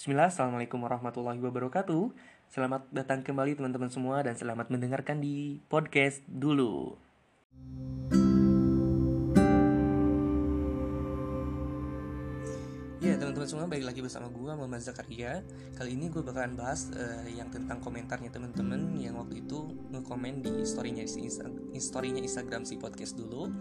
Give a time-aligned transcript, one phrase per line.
[0.00, 2.08] Bismillah, Assalamualaikum warahmatullahi wabarakatuh.
[2.48, 6.96] Selamat datang kembali teman-teman semua Dan selamat mendengarkan di podcast dulu.
[13.04, 15.44] Ya teman-teman semua, balik lagi bersama gue Muhammad Zakaria.
[15.76, 20.64] Kali ini gue bakalan bahas uh, yang tentang komentarnya teman-teman Yang waktu itu nge-komen di
[20.64, 21.04] storynya
[21.76, 23.52] storynya Instagram si podcast dulu.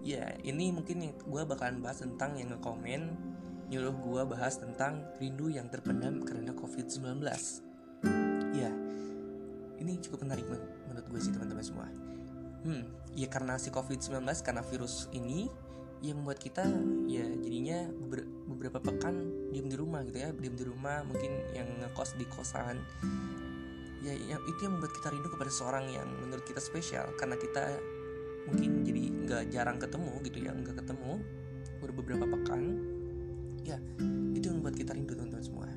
[0.00, 3.27] Ya, ini mungkin gue bakalan bahas tentang yang nge-komen
[3.68, 7.20] Nyuruh gue bahas tentang rindu yang terpendam karena COVID-19
[8.56, 8.72] Ya,
[9.76, 10.48] ini cukup menarik
[10.88, 11.86] menurut gue sih teman-teman semua.
[12.64, 15.46] Hmm, ya karena si COVID-19, karena virus ini
[15.98, 16.62] yang membuat kita
[17.10, 17.90] ya jadinya
[18.46, 22.78] beberapa pekan diem di rumah gitu ya diem di rumah mungkin yang ngekos di kosan.
[24.00, 27.82] Ya yang itu yang membuat kita rindu kepada seorang yang menurut kita spesial karena kita
[28.46, 31.20] mungkin jadi nggak jarang ketemu gitu ya nggak ketemu
[31.82, 32.62] baru beberapa pekan
[33.68, 33.76] ya
[34.32, 35.68] itu yang membuat kita rindu teman-teman semua.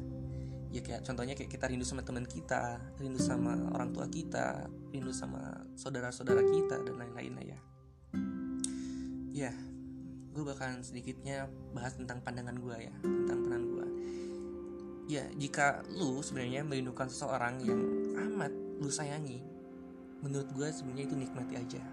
[0.71, 5.11] Ya kayak contohnya kayak kita rindu sama teman kita rindu sama orang tua kita rindu
[5.11, 7.59] sama saudara-saudara kita dan lain-lainnya ya.
[9.31, 9.51] Ya
[10.31, 13.87] gue bakalan sedikitnya bahas tentang pandangan gue ya tentang pandangan gue
[15.11, 17.83] ya jika lu sebenarnya merindukan seseorang yang
[18.15, 19.43] amat lu sayangi
[20.23, 21.83] menurut gue sebenarnya itu nikmati aja.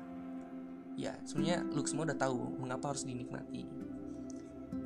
[0.94, 3.66] Ya sebenarnya lu semua udah tahu mengapa harus dinikmati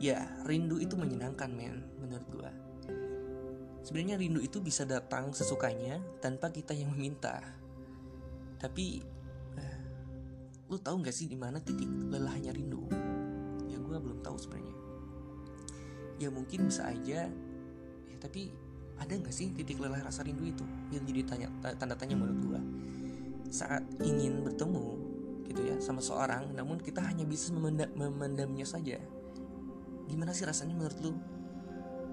[0.03, 2.50] ya rindu itu menyenangkan men menurut gue
[3.83, 7.42] sebenarnya rindu itu bisa datang sesukanya tanpa kita yang meminta.
[8.62, 9.03] Tapi
[9.59, 9.78] eh,
[10.70, 12.86] lu tahu nggak sih di mana titik lelahnya rindu?
[13.92, 14.77] Gue belum tahu sebenarnya.
[16.16, 17.28] Ya mungkin bisa aja.
[18.09, 18.48] Ya tapi
[18.97, 22.61] ada nggak sih titik lelah rasa rindu itu yang jadi tanya tanda tanya menurut gue
[23.50, 24.87] saat ingin bertemu
[25.50, 29.03] gitu ya sama seorang namun kita hanya bisa memendam, memendamnya saja
[30.12, 31.16] gimana sih rasanya menurut lu?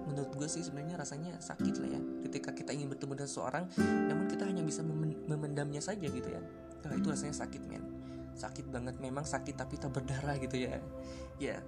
[0.07, 3.63] Menurut gue sih sebenarnya rasanya sakit lah ya ketika kita ingin bertemu dengan seorang
[4.07, 4.79] namun kita hanya bisa
[5.27, 6.39] memendamnya saja gitu ya.
[6.79, 7.83] Nah, itu rasanya sakit men.
[8.39, 10.79] Sakit banget memang sakit tapi tak berdarah gitu ya.
[11.43, 11.59] Ya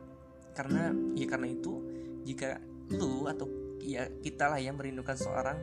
[0.55, 1.83] karena ya karena itu
[2.23, 2.63] jika
[2.95, 3.47] lu atau
[3.83, 5.57] ya kita lah yang merindukan seorang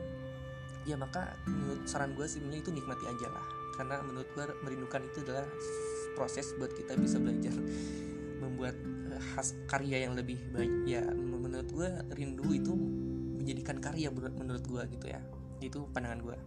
[0.85, 3.45] ya maka menurut saran gue sih itu nikmati aja lah.
[3.73, 5.49] Karena menurut gue merindukan itu adalah
[6.13, 7.55] proses buat kita bisa belajar
[8.43, 8.77] membuat
[9.19, 10.73] khas karya yang lebih baik.
[10.87, 12.73] Ya menurut gue rindu itu
[13.39, 15.21] menjadikan karya menurut gue gitu ya.
[15.59, 16.37] Itu pandangan gue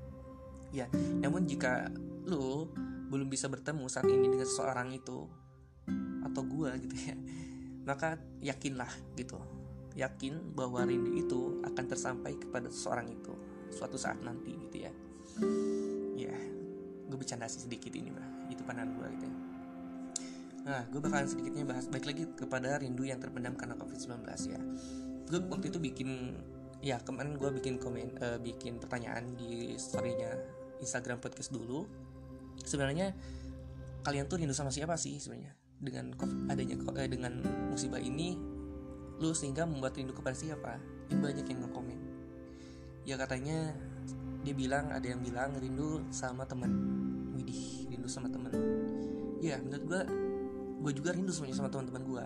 [0.72, 0.88] ya
[1.20, 1.92] namun jika
[2.24, 2.66] lu
[3.12, 5.28] belum bisa bertemu saat ini dengan seseorang itu
[6.24, 7.16] atau gue gitu ya
[7.84, 9.36] maka yakinlah gitu.
[9.92, 13.36] Yakin bahwa rindu itu akan tersampai kepada seseorang itu
[13.68, 14.92] suatu saat nanti gitu ya.
[16.16, 16.32] Ya
[17.04, 19.36] gue bercanda sih sedikit ini mah itu pandangan gue gitu ya
[20.62, 24.60] nah gue bakalan sedikitnya bahas baik lagi kepada rindu yang terpendam karena covid 19 ya.
[25.26, 26.38] Gue waktu itu bikin
[26.82, 30.38] ya kemarin gue bikin komen uh, bikin pertanyaan di storynya
[30.78, 31.86] Instagram podcast dulu.
[32.62, 33.14] Sebenarnya
[34.06, 35.54] kalian tuh rindu sama siapa sih sebenarnya?
[35.82, 36.14] Dengan
[36.46, 38.38] adanya eh, dengan musibah ini
[39.18, 40.78] lu sehingga membuat rindu kepada siapa?
[41.10, 41.98] Ini banyak yang ngekomen.
[43.02, 43.74] Ya katanya
[44.42, 46.70] dia bilang ada yang bilang rindu sama teman
[47.34, 48.50] widih rindu sama teman
[49.38, 50.02] ya menurut gue
[50.82, 52.24] gue juga rindu sebenarnya sama teman-teman gue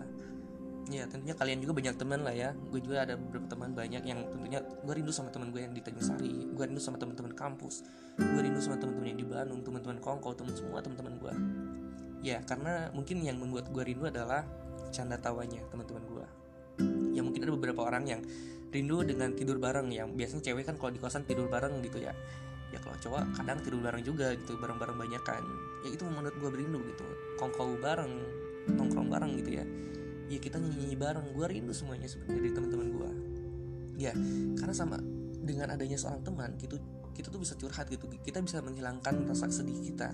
[0.87, 2.55] ya tentunya kalian juga banyak teman lah ya.
[2.71, 5.83] Gue juga ada beberapa teman banyak yang tentunya gue rindu sama teman gue yang di
[5.83, 6.47] Tanjung Sari.
[6.55, 7.83] Gue rindu sama teman-teman kampus.
[8.15, 11.33] Gue rindu sama teman-teman yang di Bandung teman-teman Kongko teman semua teman-teman gue
[12.25, 14.41] ya karena mungkin yang membuat gue rindu adalah
[14.89, 16.25] canda tawanya teman-teman gue
[17.13, 18.21] ya mungkin ada beberapa orang yang
[18.71, 19.89] rindu dengan tidur bareng.
[19.91, 22.13] Yang biasanya cewek kan kalau di kosan tidur bareng gitu ya.
[22.67, 25.43] Ya kalau cowok kadang tidur bareng juga gitu bareng-bareng banyak kan.
[25.87, 27.05] Ya itu menurut gue berindu gitu.
[27.39, 28.11] Kongko bareng
[28.67, 29.65] nongkrong bareng gitu ya.
[30.27, 31.31] Ya kita nyanyi, bareng.
[31.31, 33.11] Gue rindu semuanya sebenarnya dari teman-teman gue
[33.97, 34.13] ya
[34.61, 35.01] karena sama
[35.41, 36.77] dengan adanya seorang teman gitu
[37.17, 38.05] kita tuh bisa curhat gitu.
[38.21, 40.13] Kita bisa menghilangkan rasa sedih kita.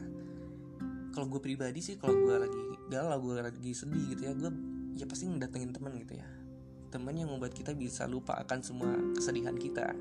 [1.12, 4.50] Kalau gue pribadi sih kalau gue lagi galau gue lagi sedih gitu ya gue
[4.96, 6.28] ya pasti ngedatengin teman gitu ya.
[6.96, 9.91] Teman yang membuat kita bisa lupa akan semua kesedihan kita.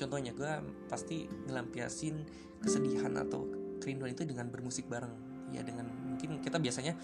[0.00, 0.52] Contohnya gue
[0.88, 2.24] pasti ngelampiasin
[2.64, 3.44] kesedihan atau
[3.84, 5.12] kerinduan itu dengan bermusik bareng.
[5.52, 6.96] Ya dengan mungkin kita biasanya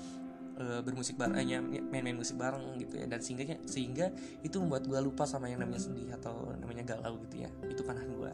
[0.61, 3.09] uh, bermusik bareng eh, main-main musik bareng gitu ya.
[3.09, 4.13] Dan sehingga sehingga
[4.45, 7.51] itu membuat gue lupa sama yang namanya sedih atau namanya galau gitu ya.
[7.65, 8.33] Itu pandangan gue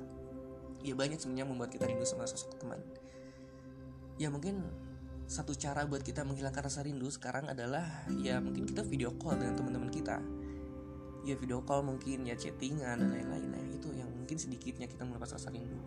[0.87, 2.79] ya banyak sebenarnya membuat kita rindu sama sosok teman.
[4.23, 4.63] Ya mungkin
[5.27, 9.59] satu cara buat kita menghilangkan rasa rindu sekarang adalah ya mungkin kita video call dengan
[9.59, 10.23] teman-teman kita.
[11.27, 13.51] Ya video call mungkin ya chattingan dan lain-lain.
[13.51, 15.83] Nah itu yang mungkin sedikitnya kita melepas rasa rindu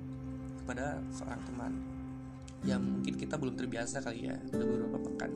[0.59, 1.71] kepada seorang teman.
[2.67, 5.31] Ya mungkin kita belum terbiasa kali ya udah beberapa pekan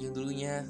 [0.00, 0.64] yang dulunya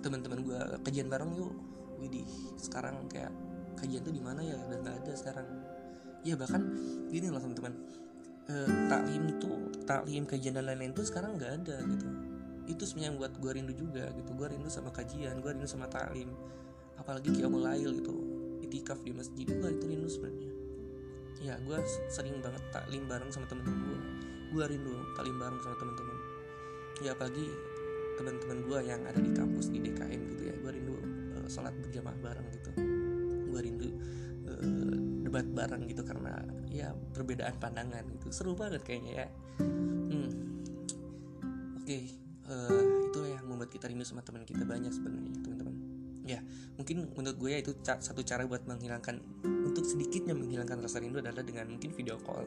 [0.00, 1.52] teman-teman gue kajian bareng yuk.
[2.00, 2.26] Widih
[2.58, 3.30] sekarang kayak
[3.78, 4.58] kajian tuh di mana ya?
[4.68, 5.46] Udah nggak ada sekarang.
[6.26, 6.62] Ya bahkan
[7.12, 7.72] gini loh teman-teman.
[8.50, 8.54] E,
[8.90, 12.06] taklim tuh taklim kajian dan lain-lain tuh sekarang nggak ada gitu.
[12.66, 14.30] Itu sebenarnya yang buat gue rindu juga gitu.
[14.34, 16.32] Gue rindu sama kajian gue rindu sama taklim.
[16.98, 18.14] Apalagi kiamul lail gitu
[18.62, 20.50] itikaf di masjid gue itu rindu sebenarnya.
[21.42, 21.78] Ya gue
[22.10, 24.00] sering banget taklim bareng sama temen-temen gue
[24.52, 26.16] gue rindu taklim bareng sama temen-temen
[27.00, 27.48] ya apalagi
[28.18, 30.54] teman-teman gue yang ada di kampus di DKM gitu ya.
[30.60, 30.94] Gue rindu
[31.38, 32.70] uh, sholat berjamaah bareng gitu.
[33.48, 33.88] Gue rindu
[34.48, 38.28] uh, debat bareng gitu karena ya perbedaan pandangan gitu.
[38.32, 39.28] Seru banget kayaknya ya.
[39.62, 40.30] Hmm.
[41.82, 42.14] oke okay,
[42.46, 45.74] uh, eh, itu yang membuat kita rindu sama teman kita banyak sebenarnya teman-teman.
[46.22, 46.38] Ya
[46.78, 49.18] mungkin menurut gue ya itu satu cara buat menghilangkan
[49.66, 52.46] untuk sedikitnya menghilangkan rasa rindu adalah dengan mungkin video call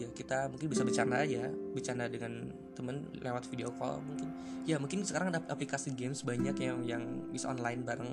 [0.00, 4.32] ya kita mungkin bisa bercanda aja bercanda dengan temen lewat video call mungkin.
[4.64, 8.10] Ya mungkin sekarang ada aplikasi games banyak yang yang bisa online bareng.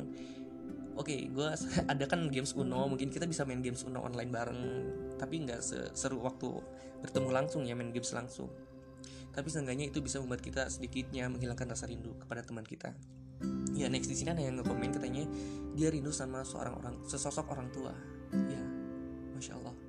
[0.99, 1.47] Oke okay, gue
[1.93, 4.61] ada kan games Uno mungkin kita bisa main games Uno online bareng
[5.15, 5.63] tapi nggak
[5.95, 6.51] seru waktu
[6.99, 8.51] bertemu langsung ya main games langsung.
[9.31, 12.91] Tapi seenggaknya itu bisa membuat kita sedikitnya menghilangkan rasa rindu kepada teman kita.
[13.77, 15.23] Ya next di sini ada yang ngekomen katanya
[15.77, 17.93] dia rindu sama seorang orang sesosok orang tua.
[18.33, 18.61] Ya
[19.37, 19.86] masya Allah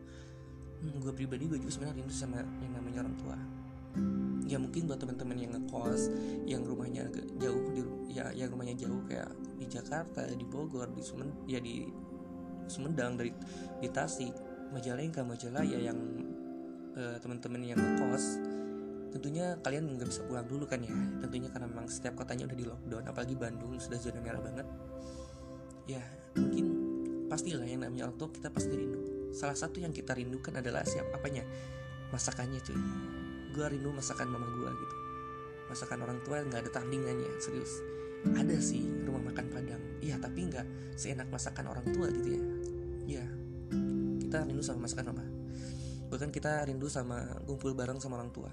[0.83, 3.37] gue pribadi gue juga sebenarnya rindu sama yang namanya orang tua.
[4.49, 6.03] Ya mungkin buat teman-teman yang ngekos
[6.49, 9.29] yang rumahnya agak jauh di ya yang rumahnya jauh kayak
[9.59, 11.85] di Jakarta di Bogor di Sumen ya di
[12.69, 13.33] Sumedang dari
[13.81, 14.33] di Tasik
[14.73, 15.99] Majalengka Majalaya yang
[16.97, 18.41] uh, teman-teman yang ngekos
[19.09, 20.93] tentunya kalian nggak bisa pulang dulu kan ya.
[21.25, 24.69] Tentunya karena memang setiap kotanya udah di lockdown apalagi Bandung sudah zona merah banget.
[25.89, 26.05] Ya
[26.37, 26.67] mungkin
[27.27, 31.09] pastilah yang namanya orang tua kita pasti rindu salah satu yang kita rindukan adalah siap
[31.13, 31.45] apanya?
[32.15, 32.79] Masakannya cuy.
[33.53, 34.97] Gue rindu masakan mama gue gitu.
[35.69, 37.81] Masakan orang tua nggak ada tandingannya serius.
[38.35, 39.83] Ada sih rumah makan padang.
[40.01, 42.43] Iya tapi nggak seenak masakan orang tua gitu ya.
[43.19, 43.27] Iya.
[44.25, 45.39] Kita rindu sama masakan mama
[46.09, 48.51] bahkan kita rindu sama kumpul bareng sama orang tua.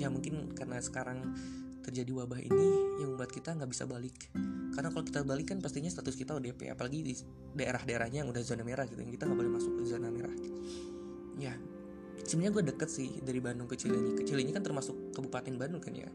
[0.00, 1.36] Ya mungkin karena sekarang
[1.90, 2.68] terjadi wabah ini
[3.02, 4.14] yang membuat kita nggak bisa balik.
[4.70, 7.12] Karena kalau kita balik kan pastinya status kita ODP apalagi di
[7.58, 10.34] daerah-daerahnya yang udah zona merah gitu yang kita nggak boleh masuk ke zona merah.
[11.36, 11.58] Ya
[12.22, 14.14] sebenarnya gue deket sih dari Bandung ke Cilenyi.
[14.14, 16.06] Ke Cilenyi kan termasuk kabupaten Bandung kan ya.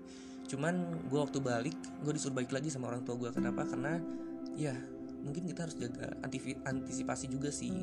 [0.47, 3.67] Cuman gue waktu balik gue disuruh balik lagi sama orang tua gue kenapa?
[3.67, 3.99] Karena
[4.55, 4.71] ya
[5.27, 6.15] mungkin kita harus jaga
[6.63, 7.75] antisipasi juga sih.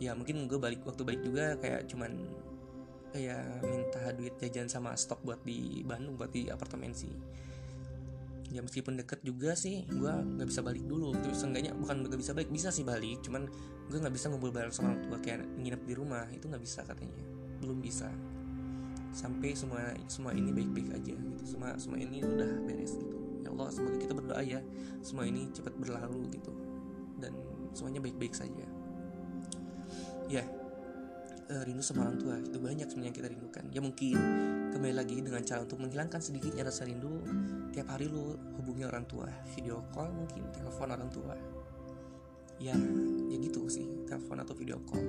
[0.00, 2.16] Ya mungkin gue balik waktu balik juga kayak cuman
[3.12, 7.12] kayak minta duit jajan sama stok buat di Bandung buat di apartemen sih.
[8.52, 11.12] Ya meskipun deket juga sih gue nggak bisa balik dulu.
[11.20, 13.20] Terus seenggaknya bukan nggak bisa balik bisa sih balik.
[13.24, 13.48] Cuman
[13.88, 16.24] gue nggak bisa ngumpul bareng sama orang tua kayak nginep di rumah.
[16.32, 17.16] Itu nggak bisa katanya.
[17.60, 18.08] Belum bisa.
[19.12, 21.42] Sampai semua semua ini baik-baik aja gitu.
[21.44, 23.16] Semua semua ini udah beres gitu.
[23.44, 24.60] Ya Allah semoga kita berdoa ya.
[25.00, 26.52] Semua ini cepat berlalu gitu.
[27.20, 27.32] Dan
[27.72, 28.66] semuanya baik-baik saja.
[30.28, 30.44] Ya
[31.52, 32.34] uh, rindu sama orang tua.
[32.40, 33.64] Itu banyak sebenarnya yang kita rindukan.
[33.68, 34.16] Ya mungkin
[34.72, 37.20] kembali lagi dengan cara untuk menghilangkan sedikitnya rasa rindu
[37.76, 39.28] tiap hari lu hubungi orang tua.
[39.52, 41.36] Video call mungkin telepon orang tua.
[42.56, 42.74] Ya
[43.28, 43.84] ya gitu sih.
[44.08, 45.04] Telepon atau video call.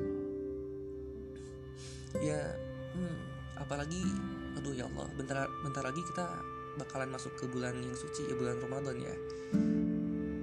[2.19, 2.39] Ya
[2.93, 3.17] hmm,
[3.63, 4.03] apalagi
[4.53, 6.29] aduh ya Allah bentar bentar lagi kita
[6.77, 9.15] bakalan masuk ke bulan yang suci ya bulan Ramadan ya.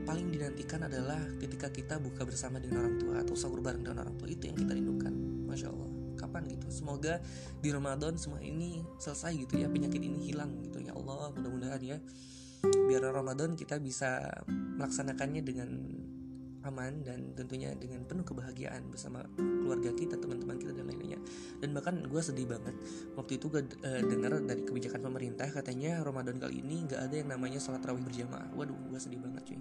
[0.00, 4.19] Paling dinantikan adalah ketika kita buka bersama dengan orang tua atau sahur bareng dengan orang
[4.19, 4.26] tua.
[4.26, 5.14] Itu yang kita rindukan.
[5.46, 5.80] Masya Allah
[6.31, 6.70] kapan gitu.
[6.70, 7.19] Semoga
[7.58, 11.99] di Ramadan semua ini selesai gitu ya penyakit ini hilang gitu ya Allah mudah-mudahan ya.
[12.63, 14.31] Biar Ramadan kita bisa
[14.79, 15.70] melaksanakannya dengan
[16.60, 21.20] aman dan tentunya dengan penuh kebahagiaan bersama keluarga kita teman-teman kita dan lain-lainnya.
[21.58, 22.77] Dan bahkan gue sedih banget
[23.17, 27.32] waktu itu gue uh, dengar dari kebijakan pemerintah katanya Ramadan kali ini nggak ada yang
[27.32, 28.53] namanya sholat rawih berjamaah.
[28.55, 29.60] Waduh gue sedih banget cuy.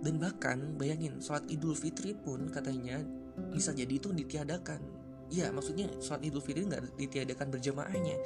[0.00, 3.04] Dan bahkan bayangin sholat idul fitri pun katanya
[3.52, 4.99] bisa jadi itu ditiadakan
[5.30, 8.16] Iya maksudnya sholat idul fitri nggak ditiadakan berjamaahnya.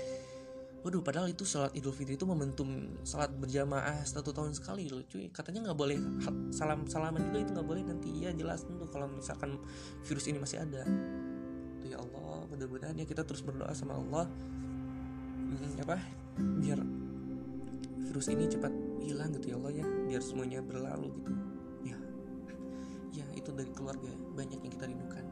[0.85, 5.29] Waduh padahal itu sholat idul fitri itu momentum sholat berjamaah satu tahun sekali loh cuy.
[5.29, 6.01] Katanya nggak boleh
[6.53, 8.11] salam salaman juga itu nggak boleh nanti.
[8.25, 9.61] Ya jelas tentu kalau misalkan
[10.05, 10.85] virus ini masih ada.
[11.81, 14.25] Tuh ya Allah mudah-mudahan ya kita terus berdoa sama Allah.
[15.45, 16.01] Hmm, apa?
[16.61, 16.81] Biar
[18.09, 18.73] virus ini cepat
[19.05, 19.87] hilang gitu ya Allah ya.
[20.09, 21.33] Biar semuanya berlalu gitu.
[23.35, 25.24] Itu dari keluarga banyak yang kita rindukan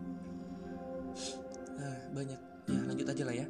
[1.83, 2.41] nah, banyak.
[2.71, 3.47] Ya lanjut aja lah ya.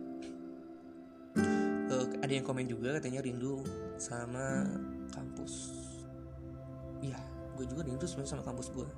[1.92, 3.60] Uh, ada yang komen juga katanya rindu
[4.00, 4.64] sama
[5.12, 5.76] kampus.
[7.04, 7.20] Iya
[7.52, 8.88] gue juga rindu sebenarnya sama kampus gue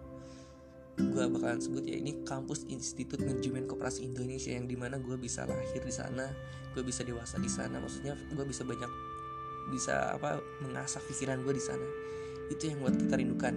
[0.94, 5.42] gue bakalan sebut ya ini kampus Institut Manajemen Koperasi Indonesia yang di mana gue bisa
[5.42, 6.30] lahir di sana
[6.74, 7.78] gue bisa dewasa di sana.
[7.78, 8.90] Maksudnya gue bisa banyak
[9.70, 11.86] bisa apa mengasah pikiran gue di sana.
[12.50, 13.54] Itu yang buat kita rindukan.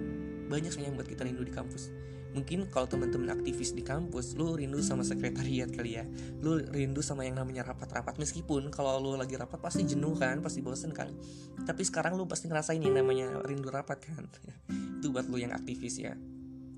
[0.48, 1.90] Banyak sebenarnya yang buat kita rindu di kampus
[2.36, 6.04] mungkin kalau teman-teman aktivis di kampus lu rindu sama sekretariat kali ya?
[6.44, 8.20] Lu rindu sama yang namanya rapat-rapat?
[8.20, 11.08] Meskipun kalau lu lagi rapat pasti jenuh kan pasti bosen kan?
[11.64, 14.28] Tapi sekarang lu pasti ngerasain yang namanya rindu rapat kan?
[15.00, 16.12] Itu buat lu yang aktivis ya.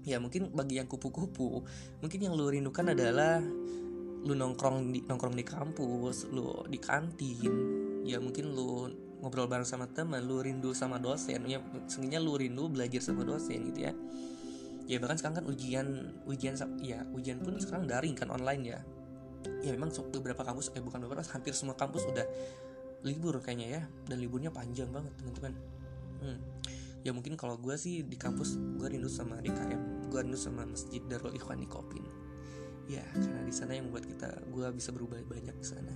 [0.06, 1.66] Ya mungkin bagi yang kupu-kupu
[2.00, 3.42] mungkin yang lu rindukan adalah
[4.20, 7.52] lu nongkrong di nongkrong di kampus lu di kantin.
[8.06, 8.88] Ya mungkin lu
[9.20, 11.44] ngobrol bareng sama teman lu rindu sama dosen.
[11.50, 11.58] Ya
[11.90, 13.94] seenggaknya lu rindu belajar sama dosen gitu ya
[14.88, 15.86] ya bahkan sekarang kan ujian
[16.24, 18.80] ujian ya ujian pun sekarang daring kan online ya.
[19.64, 22.26] Ya memang beberapa kampus eh bukan beberapa hampir semua kampus udah
[23.04, 25.56] libur kayaknya ya dan liburnya panjang banget teman-teman
[26.20, 26.38] hmm.
[27.00, 31.00] ya mungkin kalau gue sih di kampus gue rindu sama DKM gue rindu sama masjid
[31.06, 32.04] Darul Ikhwani Kopin.
[32.90, 35.94] Ya karena di sana yang membuat kita gue bisa berubah banyak di sana.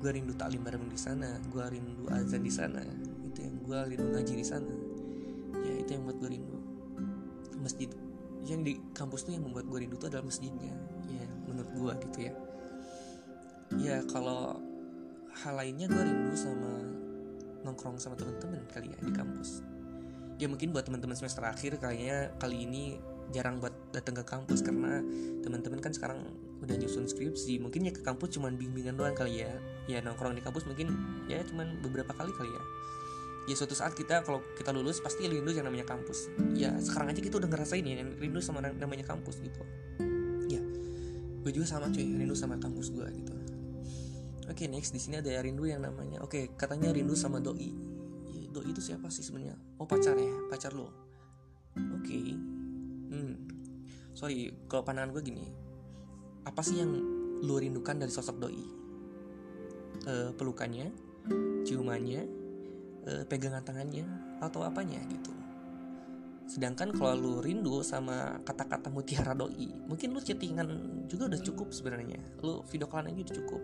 [0.00, 2.80] Gue rindu taklim bareng di sana gue rindu azan di sana
[3.28, 4.72] itu yang gue rindu ngaji di sana.
[5.62, 6.58] Ya itu yang buat gue rindu.
[7.60, 7.92] Masjid
[8.46, 10.74] yang di kampus tuh yang membuat gue rindu tuh adalah masjidnya.
[11.06, 12.32] Ya menurut gue gitu ya.
[13.78, 14.58] Ya kalau
[15.42, 16.82] hal lainnya gue rindu sama
[17.62, 19.62] nongkrong sama teman-teman kali ya di kampus.
[20.42, 22.98] Ya mungkin buat teman-teman semester akhir kayaknya kali ini
[23.30, 25.00] jarang buat datang ke kampus karena
[25.40, 26.26] teman-teman kan sekarang
[26.58, 27.62] udah nyusun skripsi.
[27.62, 29.54] Mungkin ya ke kampus cuman bimbingan doang kali ya.
[29.86, 30.90] Ya nongkrong di kampus mungkin
[31.30, 32.62] ya cuman beberapa kali kali ya
[33.50, 36.30] ya suatu saat kita kalau kita lulus pasti rindu yang namanya kampus.
[36.54, 39.62] Ya sekarang aja kita udah ngerasain ya rindu sama namanya kampus gitu.
[40.46, 40.62] Ya
[41.42, 43.34] gue juga sama cuy rindu sama kampus gue gitu.
[44.46, 47.70] Oke okay, next di sini ada rindu yang namanya oke okay, katanya rindu sama doi.
[48.30, 49.58] Ya, doi itu siapa sih sebenarnya?
[49.82, 50.90] Oh pacar ya pacar lo.
[51.98, 52.26] Oke okay.
[53.10, 53.34] hmm.
[54.14, 55.46] Sorry kalau pandangan gue gini.
[56.46, 56.94] Apa sih yang
[57.42, 58.62] lo rindukan dari sosok doi?
[60.02, 60.90] Uh, pelukannya
[61.62, 62.41] ciumannya
[63.06, 64.06] e, pegangan tangannya
[64.38, 65.32] atau apanya gitu.
[66.46, 70.68] Sedangkan kalau lu rindu sama kata-kata mutiara doi mungkin lu chattingan
[71.06, 72.18] juga udah cukup sebenarnya.
[72.42, 73.62] Lu video callan aja udah cukup.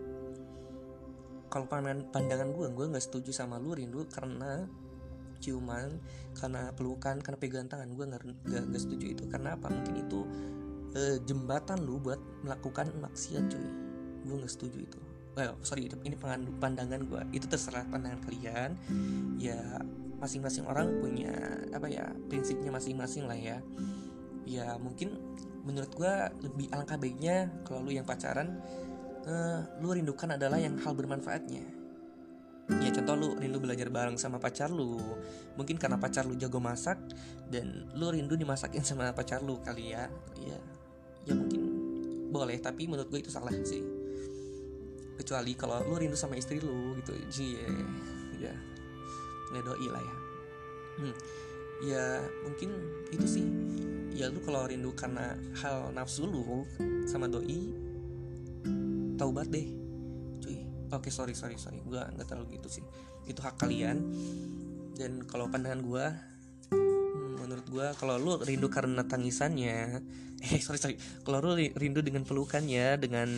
[1.49, 4.65] Kalau pandangan pandangan gue gue nggak setuju sama lu rindu karena
[5.39, 5.87] ciuman
[6.35, 7.89] karena pelukan karena pegangan tangan.
[7.93, 9.23] Gue nggak setuju itu.
[9.27, 9.67] Karena apa?
[9.69, 10.19] Mungkin itu
[10.95, 13.69] e, jembatan lu buat melakukan maksiat cuy.
[14.23, 15.08] Gue nggak setuju itu
[15.39, 16.15] well, sorry ini
[16.59, 18.75] pandangan gue itu terserah pandangan kalian.
[19.39, 19.79] Ya
[20.19, 21.31] masing-masing orang punya
[21.71, 23.63] apa ya prinsipnya masing-masing lah ya.
[24.43, 25.15] Ya mungkin
[25.63, 28.59] menurut gue lebih alangkah baiknya kalau lu yang pacaran
[29.23, 31.63] uh, lu rindukan adalah yang hal bermanfaatnya.
[32.69, 34.99] Ya contoh lu rindu belajar bareng sama pacar lu.
[35.57, 37.01] Mungkin karena pacar lu jago masak
[37.49, 40.05] dan lu rindu dimasakin sama pacar lu kali ya.
[40.37, 40.59] Ya
[41.25, 41.61] ya mungkin
[42.29, 43.98] boleh tapi menurut gue itu salah sih
[45.19, 47.11] kecuali kalau lu rindu sama istri lu gitu.
[47.27, 47.59] Sih
[48.39, 48.55] ya.
[49.51, 50.15] Ya doi lah ya.
[50.99, 51.15] Hmm.
[51.79, 52.05] ya
[52.47, 52.69] mungkin
[53.11, 53.45] itu sih.
[54.15, 56.63] Ya lu kalau rindu karena hal nafsu lu
[57.03, 57.75] sama doi
[59.19, 59.67] taubat deh.
[60.39, 60.63] Cuy.
[60.95, 61.83] Oke sorry sorry sorry.
[61.83, 62.85] Gua nggak terlalu gitu sih.
[63.27, 63.99] Itu hak kalian.
[64.95, 66.15] Dan kalau pandangan gua
[66.71, 70.03] hmm, menurut gua kalau lu rindu karena tangisannya
[70.47, 70.95] eh sorry sorry.
[71.23, 73.29] Kalau lu rindu dengan pelukannya dengan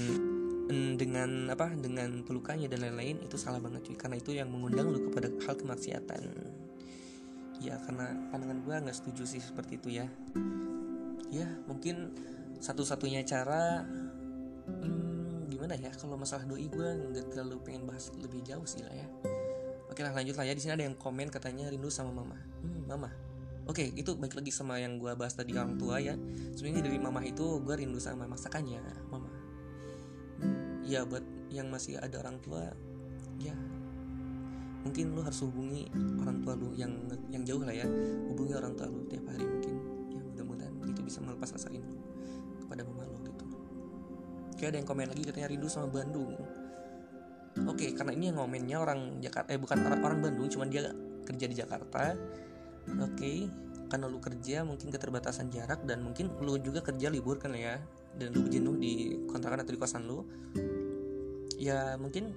[0.97, 1.69] dengan apa?
[1.75, 3.97] Dengan pelukannya dan lain-lain itu salah banget cuy.
[3.99, 6.21] Karena itu yang mengundang lu kepada hal kemaksiatan.
[7.61, 10.07] Ya karena pandangan gue nggak setuju sih seperti itu ya.
[11.29, 12.15] Ya mungkin
[12.57, 13.85] satu-satunya cara
[14.65, 15.93] hmm, gimana ya?
[15.93, 19.07] Kalau masalah doi gue nggak terlalu pengen bahas lebih jauh sih lah ya.
[19.91, 20.57] Oke lah lanjut lah ya.
[20.57, 22.39] Di sini ada yang komen katanya rindu sama mama.
[22.63, 23.11] Hmm, mama.
[23.69, 26.17] Oke, itu baik lagi sama yang gue bahas tadi orang tua ya.
[26.57, 28.81] Sebenarnya dari mama itu gue rindu sama masakannya,
[29.13, 29.50] mama
[30.91, 32.67] ya buat yang masih ada orang tua
[33.39, 33.55] ya.
[34.83, 35.87] Mungkin lu harus hubungi
[36.19, 36.91] orang tua lu yang
[37.31, 37.87] yang jauh lah ya.
[38.27, 39.75] Hubungi orang tua lu tiap hari mungkin.
[40.11, 41.95] Ya mudah-mudahan itu bisa melepas rasa rindu
[42.59, 43.45] kepada mama lu gitu.
[44.59, 46.35] Kayak ada yang komen lagi katanya rindu sama Bandung.
[47.71, 50.91] Oke karena ini yang ngomennya orang Jakarta eh bukan orang orang Bandung cuman dia
[51.23, 52.19] kerja di Jakarta.
[52.99, 53.47] Oke
[53.87, 57.79] karena lu kerja mungkin keterbatasan jarak dan mungkin lu juga kerja libur kan ya
[58.17, 60.25] dan lu jenuh di kontrakan atau di kosan lu
[61.61, 62.33] ya mungkin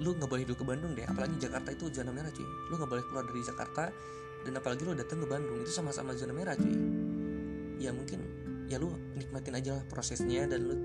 [0.00, 1.06] lu nggak boleh dulu ke Bandung deh.
[1.08, 2.44] Apalagi Jakarta itu zona merah cuy.
[2.68, 3.88] Lu nggak boleh keluar dari Jakarta
[4.44, 5.64] dan apalagi lu datang ke Bandung.
[5.64, 6.76] Itu sama-sama zona merah cuy.
[7.80, 8.20] Ya mungkin
[8.68, 10.76] ya lu nikmatin aja lah prosesnya dan lu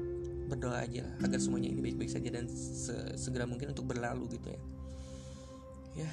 [0.47, 2.47] berdoa aja agar semuanya ini baik-baik saja dan
[3.15, 4.61] segera mungkin untuk berlalu gitu ya.
[5.91, 6.09] Ya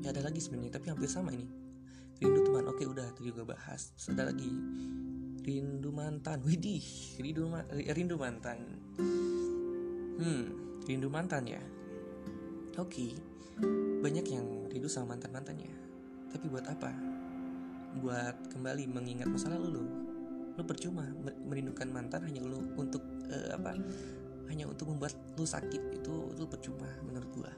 [0.00, 1.44] ya ada lagi sebenarnya tapi hampir sama ini.
[2.18, 2.64] Rindu teman.
[2.72, 3.92] Oke udah tadi juga bahas.
[3.92, 4.48] Terus ada lagi
[5.48, 6.84] rindu mantan widih
[7.16, 8.60] rindu ma rindu mantan
[10.18, 10.50] Hmm,
[10.82, 11.62] rindu mantan ya.
[12.74, 13.10] Oke, okay.
[14.02, 15.70] banyak yang rindu sama mantan mantannya.
[16.34, 16.90] Tapi buat apa?
[18.02, 19.86] Buat kembali mengingat masa lalu lo.
[20.58, 21.06] lu percuma
[21.46, 22.98] merindukan mantan hanya lu untuk
[23.30, 23.78] uh, apa
[24.50, 27.52] hanya untuk membuat lu sakit itu itu percuma menurut gua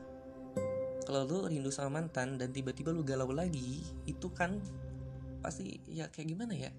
[1.09, 4.61] kalau lu rindu sama mantan dan tiba-tiba lu galau lagi itu kan
[5.41, 6.71] pasti ya kayak gimana ya?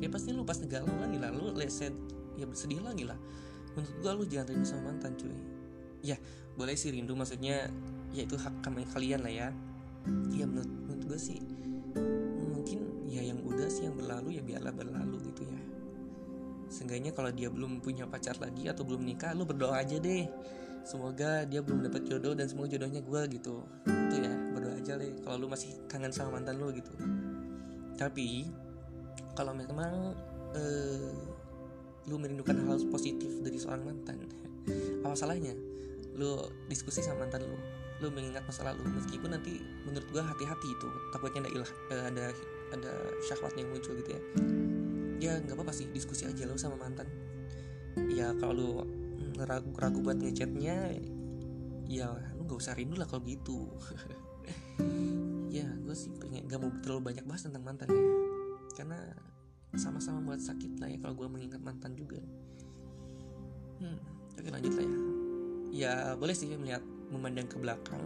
[0.00, 1.92] Ya pasti lu pasti galau lagi lah lu leset
[2.36, 3.16] ya bersedih lagi lah.
[3.74, 5.34] Menurut gua lu jangan rindu sama mantan cuy.
[6.00, 6.16] Ya
[6.56, 7.68] boleh sih rindu maksudnya
[8.12, 9.48] ya itu hak kalian lah ya.
[10.32, 11.38] Ya menurut menurut gue sih
[12.40, 15.60] mungkin ya yang udah sih yang berlalu ya biarlah berlalu gitu ya.
[16.70, 20.24] Seenggaknya kalau dia belum punya pacar lagi atau belum nikah lu berdoa aja deh.
[20.80, 23.60] Semoga dia belum dapat jodoh dan semoga jodohnya gue gitu.
[23.84, 25.12] Itu ya berdoa aja deh.
[25.20, 26.96] Kalau lu masih kangen sama mantan lu gitu
[28.00, 28.48] tapi
[29.36, 30.16] kalau memang
[30.56, 31.12] uh,
[32.08, 34.24] lu merindukan hal positif dari seorang mantan
[35.04, 35.52] apa salahnya
[36.16, 36.40] lu
[36.72, 37.56] diskusi sama mantan lu
[38.00, 42.24] lu mengingat masa lalu meskipun nanti menurut gua hati-hati itu takutnya ada ilah uh, ada
[42.72, 42.92] ada
[43.28, 44.22] syahwatnya yang muncul gitu ya.
[45.20, 47.04] Ya nggak apa-apa sih diskusi aja lo sama mantan.
[48.08, 48.70] Ya kalau lu
[49.44, 50.96] ragu, ragu buat ngechatnya
[51.90, 53.66] ya lu nggak usah rindu lah kalau gitu
[55.50, 58.02] ya gue sih pengen gak mau terlalu banyak bahas tentang mantan ya.
[58.78, 58.98] Karena
[59.74, 62.18] sama-sama buat sakit lah ya kalau gue mengingat mantan juga.
[63.82, 63.98] Hmm
[64.38, 64.98] oke lanjut lah ya.
[65.70, 68.02] Ya boleh sih melihat memandang ke belakang.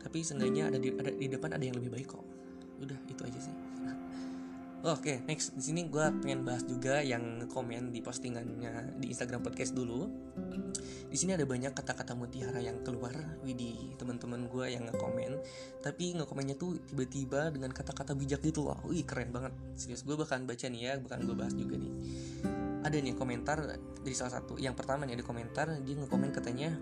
[0.00, 2.24] Tapi seenggaknya ada di ada di depan ada yang lebih baik kok.
[2.80, 3.56] Udah itu aja sih
[4.84, 9.40] Oke, okay, next di sini gue pengen bahas juga yang komen di postingannya di Instagram
[9.40, 10.04] podcast dulu.
[11.08, 15.40] Di sini ada banyak kata-kata mutiara yang keluar, Widi teman-teman gue yang ngekomen.
[15.80, 18.76] Tapi ngekomennya tuh tiba-tiba dengan kata-kata bijak gitu loh.
[18.84, 19.56] Wih keren banget.
[19.72, 21.92] Serius gue bahkan baca nih ya, bahkan gue bahas juga nih.
[22.84, 23.64] Ada nih komentar
[24.04, 24.60] dari salah satu.
[24.60, 26.76] Yang pertama nih ada komentar dia ngekomen katanya,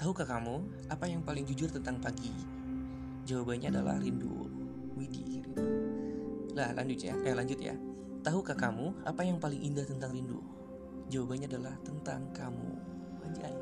[0.00, 2.32] tahukah kamu apa yang paling jujur tentang pagi?
[3.28, 4.48] Jawabannya adalah rindu.
[4.96, 5.87] Widi rindu
[6.58, 7.74] lah lanjut ya, eh lanjut ya.
[8.26, 10.42] Tahukah kamu apa yang paling indah tentang rindu?
[11.06, 12.70] Jawabannya adalah tentang kamu.
[13.22, 13.54] Anjay,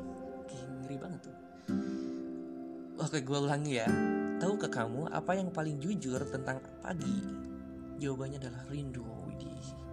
[0.81, 1.37] ngeri banget tuh.
[2.97, 3.87] Oke, gue ulangi ya.
[4.41, 7.21] Tahukah kamu apa yang paling jujur tentang pagi?
[8.01, 9.05] Jawabannya adalah rindu.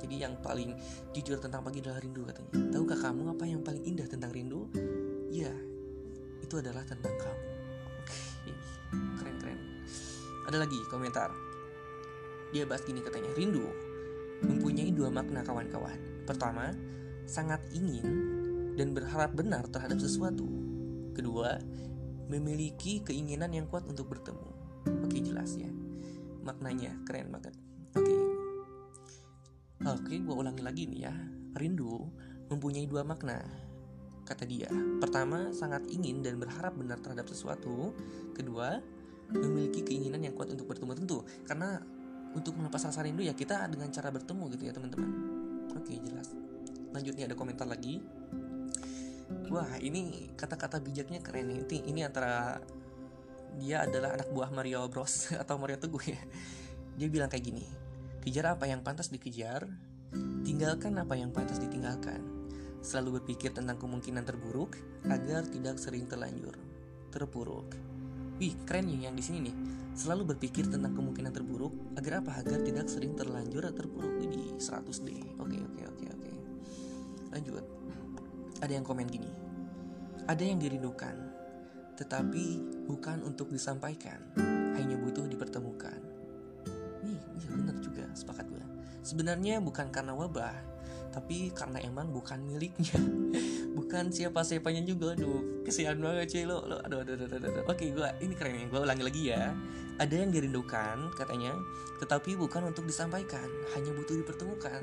[0.04, 0.76] Jadi yang paling
[1.16, 2.52] jujur tentang pagi adalah rindu katanya.
[2.72, 4.68] Tahukah kamu apa yang paling indah tentang rindu?
[5.32, 5.52] Ya,
[6.44, 7.44] itu adalah tentang kamu.
[8.04, 8.52] Oke,
[9.16, 9.60] keren-keren.
[10.44, 11.32] Ada lagi komentar
[12.54, 13.66] dia bahas gini katanya, rindu
[14.46, 15.98] mempunyai dua makna kawan-kawan.
[16.22, 16.70] Pertama,
[17.26, 18.06] sangat ingin
[18.78, 20.46] dan berharap benar terhadap sesuatu.
[21.18, 21.58] Kedua,
[22.30, 24.48] memiliki keinginan yang kuat untuk bertemu.
[25.02, 25.70] Oke, jelas ya.
[26.46, 27.58] Maknanya keren banget.
[27.98, 28.14] Oke.
[29.84, 31.14] Oke, gue ulangi lagi nih ya.
[31.58, 32.06] Rindu
[32.54, 33.42] mempunyai dua makna.
[34.24, 34.70] Kata dia,
[35.02, 37.92] pertama sangat ingin dan berharap benar terhadap sesuatu.
[38.32, 38.80] Kedua,
[39.32, 41.80] memiliki keinginan yang kuat untuk bertemu tentu karena
[42.34, 45.10] untuk melepas rasa rindu ya kita dengan cara bertemu gitu ya teman-teman.
[45.78, 46.34] Oke jelas.
[46.90, 48.02] Lanjut nih ada komentar lagi.
[49.48, 52.60] Wah ini kata-kata bijaknya keren ini, ini antara
[53.54, 55.30] dia adalah anak buah Mario Bros.
[55.42, 56.20] atau Mario Teguh ya.
[56.98, 57.66] Dia bilang kayak gini
[58.24, 59.68] kejar apa yang pantas dikejar
[60.48, 62.22] tinggalkan apa yang pantas ditinggalkan.
[62.84, 64.76] Selalu berpikir tentang kemungkinan terburuk
[65.08, 66.52] agar tidak sering terlanjur
[67.14, 67.70] terpuruk
[68.38, 69.56] wih keren nih yang di sini nih
[69.94, 72.42] Selalu berpikir tentang kemungkinan terburuk agar apa?
[72.42, 75.22] Agar tidak sering terlanjur atau terpuruk di 100 deh.
[75.38, 76.32] Oke, oke, oke, oke.
[77.30, 77.64] Lanjut.
[78.58, 79.30] Ada yang komen gini.
[80.26, 81.14] Ada yang dirindukan,
[81.94, 82.44] tetapi
[82.90, 84.18] bukan untuk disampaikan,
[84.74, 86.00] hanya butuh dipertemukan.
[87.06, 88.64] Nih, iya benar juga, sepakat gue.
[89.04, 90.56] Sebenarnya bukan karena wabah,
[91.12, 92.96] tapi karena emang bukan miliknya
[93.74, 97.64] bukan siapa siapanya juga aduh kesian banget cuy lo lo aduh aduh aduh, aduh, aduh.
[97.66, 99.52] oke gue ini keren ya gue ulangi lagi ya.
[99.94, 101.54] Ada yang dirindukan katanya
[102.02, 104.82] tetapi bukan untuk disampaikan hanya butuh dipertemukan.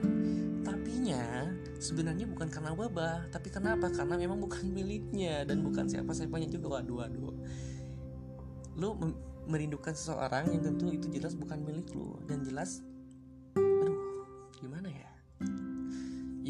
[0.64, 3.92] Tapinya sebenarnya bukan karena wabah tapi kenapa?
[3.92, 6.80] Karena memang bukan miliknya dan bukan siapa siapanya juga.
[6.80, 7.36] Waduh waduh.
[8.80, 8.96] Lo
[9.48, 12.86] merindukan seseorang yang tentu itu jelas bukan milik lo dan jelas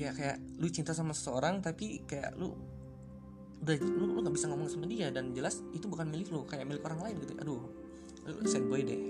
[0.01, 2.57] ya kayak lu cinta sama seseorang tapi kayak lu
[3.61, 6.65] udah lu lu nggak bisa ngomong sama dia dan jelas itu bukan milik lu kayak
[6.65, 7.33] milik orang lain gitu.
[7.37, 7.61] Aduh
[8.25, 9.01] lu sad boy deh.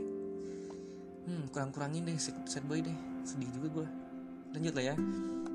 [1.27, 2.95] Hmm kurang kurangin deh sad boy deh.
[3.23, 3.87] Sedih juga gue
[4.51, 4.95] lanjut lah ya.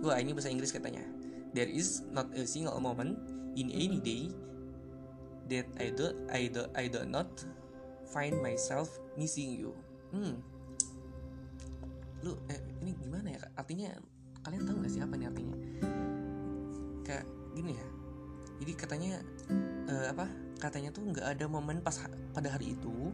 [0.01, 1.05] Wah ini bahasa Inggris katanya.
[1.53, 3.20] There is not a single moment
[3.57, 4.33] in any day
[5.53, 7.29] that I do I do I do not
[8.09, 8.88] find myself
[9.20, 9.77] missing you.
[10.12, 10.40] Hmm.
[12.25, 13.40] Lu eh, ini gimana ya?
[13.61, 13.92] Artinya
[14.47, 15.57] kalian tahu nggak sih apa nih artinya?
[17.03, 17.27] Kayak
[17.59, 17.87] gini ya.
[18.63, 19.13] Jadi katanya
[19.91, 20.31] uh, apa
[20.63, 23.11] katanya tuh nggak ada momen pas ha pada hari itu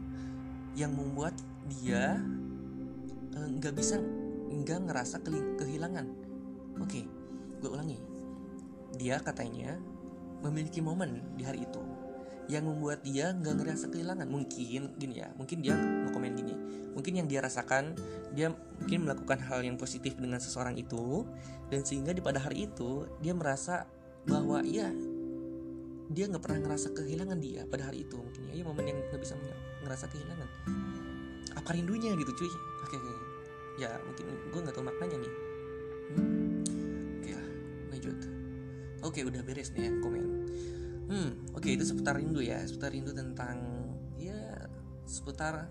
[0.77, 1.35] yang membuat
[1.66, 2.21] dia
[3.33, 3.97] eh, nggak uh, bisa
[4.53, 5.25] nggak ngerasa
[5.57, 6.07] kehilangan.
[6.85, 7.05] Oke okay,
[7.64, 7.99] gue ulangi.
[9.01, 9.81] Dia katanya
[10.45, 11.81] memiliki momen di hari itu
[12.50, 14.26] yang membuat dia nggak ngerasa kehilangan.
[14.26, 15.74] Mungkin gini ya mungkin dia
[16.11, 16.55] komen gini.
[16.92, 17.94] Mungkin yang dia rasakan
[18.35, 21.26] dia mungkin melakukan hal yang positif dengan seseorang itu
[21.70, 23.87] dan sehingga di pada hari itu dia merasa
[24.26, 24.90] bahwa ya
[26.12, 28.18] dia nggak pernah ngerasa kehilangan dia pada hari itu.
[28.18, 29.35] Mungkin ya, ya momen yang nggak bisa
[29.87, 30.48] ngerasa kehilangan.
[31.57, 32.52] Apa rindunya gitu cuy?
[32.88, 33.14] Oke, oke.
[33.81, 35.33] ya mungkin gue nggak tahu maknanya nih.
[36.12, 36.61] Hmm.
[37.24, 37.48] oke lah
[37.94, 38.18] lanjut.
[39.02, 40.33] Oke udah beres nih ya komen
[41.10, 43.58] hmm oke okay, itu seputar rindu ya seputar rindu tentang
[44.18, 44.38] ya
[45.06, 45.70] seputar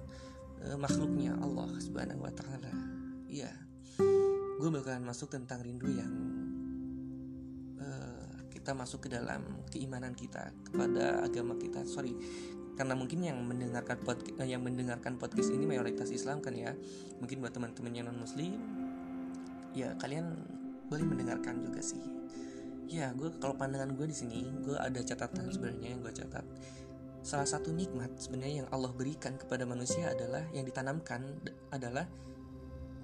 [0.61, 2.71] uh, makhluknya Allah subhanahu wa taala.
[3.31, 3.51] Ya
[4.61, 6.13] gue bakalan masuk tentang rindu yang
[7.81, 9.41] uh, kita masuk ke dalam
[9.73, 11.87] keimanan kita kepada agama kita.
[11.87, 12.13] Sorry
[12.77, 16.75] karena mungkin yang mendengarkan podcast eh, yang mendengarkan podcast ini mayoritas Islam kan ya.
[17.23, 18.57] Mungkin buat teman-teman yang non Muslim
[19.71, 20.35] ya kalian
[20.91, 22.03] boleh mendengarkan juga sih
[22.91, 26.43] ya gue kalau pandangan gue di sini gue ada catatan sebenarnya yang gue catat.
[27.23, 31.23] Salah satu nikmat sebenarnya yang Allah berikan kepada manusia adalah yang ditanamkan
[31.71, 32.03] adalah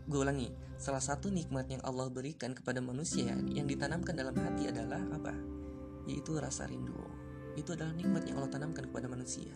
[0.07, 4.99] gue ulangi salah satu nikmat yang Allah berikan kepada manusia yang ditanamkan dalam hati adalah
[5.15, 5.33] apa?
[6.05, 6.93] Yaitu rasa rindu.
[7.55, 9.55] Itu adalah nikmat yang Allah tanamkan kepada manusia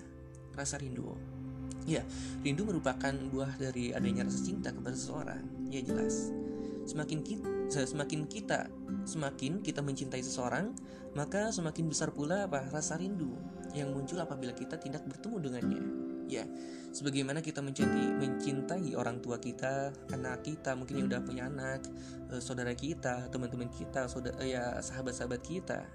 [0.56, 1.12] rasa rindu.
[1.84, 2.08] Ya
[2.40, 5.44] rindu merupakan buah dari adanya rasa cinta kepada seseorang.
[5.68, 6.32] Ya jelas
[6.92, 8.68] semakin kita semakin kita
[9.08, 10.76] semakin kita mencintai seseorang
[11.16, 13.36] maka semakin besar pula apa rasa rindu
[13.76, 15.84] yang muncul apabila kita tidak bertemu dengannya.
[16.32, 16.48] Ya
[16.96, 21.84] sebagaimana kita mencintai mencintai orang tua kita anak kita mungkin yang udah punya anak
[22.32, 25.88] eh, saudara kita teman-teman kita saudara ya sahabat-sahabat kita.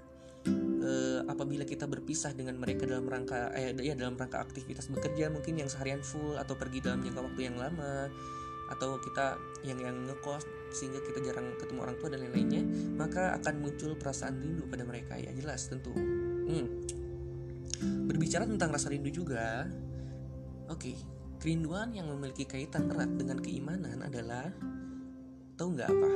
[0.47, 5.59] Uh, apabila kita berpisah dengan mereka dalam rangka eh, ya dalam rangka aktivitas bekerja mungkin
[5.59, 8.07] yang seharian full atau pergi dalam jangka waktu yang lama
[8.67, 12.63] atau kita yang yang ngekos sehingga kita jarang ketemu orang tua dan lain-lainnya
[12.99, 15.15] maka akan muncul perasaan rindu pada mereka.
[15.15, 15.91] Ya jelas tentu.
[16.47, 16.67] Hmm.
[17.77, 19.69] berbicara tentang rasa rindu juga
[20.65, 20.97] oke okay,
[21.37, 24.49] kerinduan yang memiliki kaitan erat dengan keimanan adalah
[25.53, 26.11] tahu nggak apa?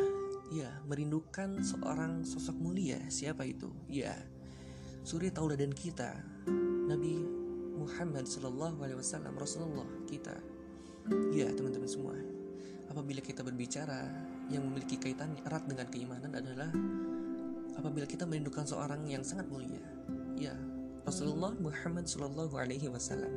[0.52, 2.98] Ya merindukan seorang sosok mulia.
[3.14, 3.70] Siapa itu?
[3.86, 4.18] Ya
[5.06, 6.18] suri tauladan kita
[6.90, 7.22] Nabi
[7.78, 10.34] Muhammad Sallallahu Alaihi Wasallam Rasulullah kita.
[11.34, 12.18] Ya teman-teman semua
[12.92, 14.04] apabila kita berbicara
[14.52, 16.68] yang memiliki kaitan erat dengan keimanan adalah
[17.80, 19.80] apabila kita merindukan seorang yang sangat mulia.
[20.36, 20.52] Ya
[21.08, 23.32] Rasulullah Muhammad Shallallahu Alaihi Wasallam.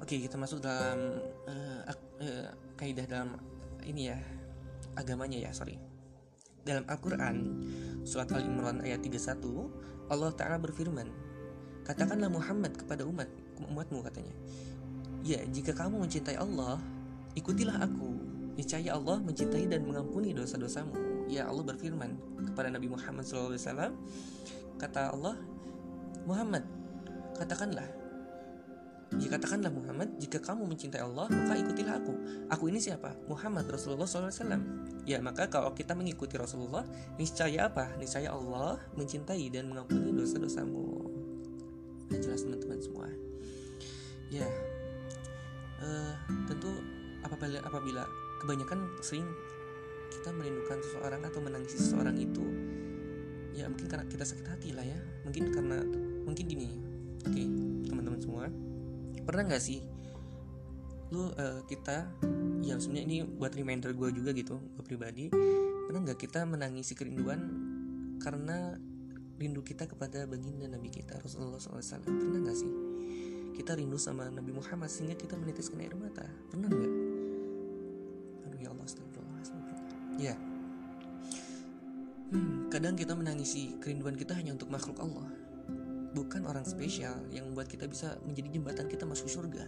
[0.00, 2.48] Oke kita masuk dalam uh, uh,
[2.80, 3.36] kaidah dalam
[3.84, 4.18] ini ya
[4.96, 5.76] agamanya ya sorry.
[6.64, 7.36] Dalam Al-Quran
[8.08, 11.08] surat Al-Imran ayat 31 Allah Ta'ala berfirman
[11.84, 13.28] katakanlah Muhammad kepada umat
[13.68, 14.32] umatmu katanya.
[15.28, 16.80] Ya jika kamu mencintai Allah
[17.38, 18.18] Ikutilah aku,
[18.58, 20.90] niscaya Allah mencintai dan mengampuni dosa-dosamu.
[21.30, 22.18] Ya Allah berfirman
[22.50, 23.94] kepada Nabi Muhammad SAW,
[24.74, 25.38] kata Allah,
[26.26, 26.66] Muhammad,
[27.38, 27.86] katakanlah,
[29.16, 32.12] jika katakanlah Muhammad, jika kamu mencintai Allah, maka ikutilah aku.
[32.52, 33.14] Aku ini siapa?
[33.30, 34.34] Muhammad Rasulullah SAW.
[35.08, 36.84] Ya, maka kalau kita mengikuti Rasulullah,
[37.16, 37.96] niscaya apa?
[37.96, 41.08] Niscaya Allah mencintai dan mengampuni dosa-dosamu.
[42.12, 43.08] Nah, jelas teman-teman semua.
[44.28, 44.44] Ya,
[45.80, 46.12] uh,
[46.44, 48.02] tentu apabila apabila
[48.42, 49.26] kebanyakan sering
[50.08, 52.44] kita merindukan seseorang atau menangisi seseorang itu
[53.52, 54.98] ya mungkin karena kita sakit hati lah ya.
[55.26, 55.78] Mungkin karena
[56.24, 56.68] mungkin gini
[57.26, 57.46] oke okay,
[57.90, 58.44] teman-teman semua.
[59.26, 59.80] Pernah nggak sih
[61.08, 62.04] lu uh, kita
[62.60, 65.32] ya sebenarnya ini buat reminder gue juga gitu gue pribadi
[65.88, 67.48] pernah nggak kita menangisi kerinduan
[68.20, 68.76] karena
[69.40, 72.72] rindu kita kepada baginda Nabi kita Rasulullah SAW pernah nggak sih
[73.58, 76.22] kita rindu sama Nabi Muhammad sehingga kita menitiskan air mata?
[76.46, 77.07] Pernah nggak
[80.18, 80.34] Ya.
[82.28, 85.24] Hmm, kadang kita menangisi kerinduan kita hanya untuk makhluk Allah,
[86.12, 89.64] bukan orang spesial yang membuat kita bisa menjadi jembatan kita masuk surga.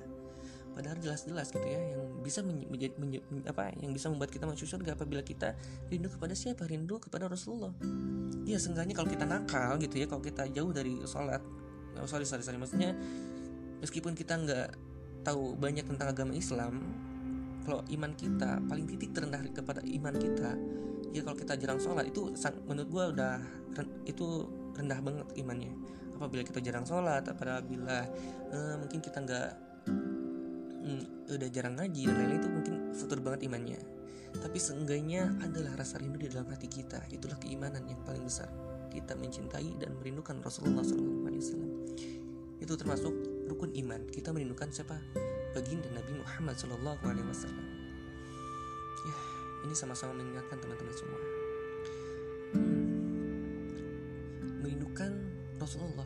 [0.70, 3.74] Padahal jelas-jelas gitu ya, yang bisa menjadi menye, apa?
[3.80, 5.56] Yang bisa membuat kita masuk surga apabila kita
[5.88, 6.62] rindu kepada siapa?
[6.68, 7.74] Rindu kepada Rasulullah.
[8.46, 11.42] Ya, seenggaknya kalau kita nakal gitu ya, kalau kita jauh dari sholat,
[11.98, 12.94] oh, sorry sorry sorry, maksudnya
[13.82, 14.68] meskipun kita nggak
[15.26, 16.80] tahu banyak tentang agama Islam,
[17.64, 20.52] kalau iman kita paling titik terendah kepada iman kita
[21.10, 22.30] ya kalau kita jarang sholat itu
[22.66, 23.34] menurut gue udah
[24.06, 24.46] itu
[24.78, 25.72] rendah banget imannya.
[26.16, 28.04] Apabila kita jarang sholat apabila
[28.52, 29.50] uh, mungkin kita nggak
[30.84, 33.80] mm, udah jarang ngaji dan lain-lain itu mungkin futur banget imannya.
[34.30, 38.46] Tapi seenggaknya adalah rasa rindu di dalam hati kita itulah keimanan yang paling besar.
[38.90, 41.30] Kita mencintai dan merindukan Rasulullah SAW
[42.60, 43.14] itu termasuk
[43.48, 44.06] rukun iman.
[44.12, 44.94] Kita merindukan siapa
[45.52, 47.66] baginda Nabi Muhammad Shallallahu Alaihi Wasallam.
[49.06, 49.16] Ya,
[49.66, 51.20] ini sama-sama mengingatkan teman-teman semua.
[52.54, 52.90] Hmm.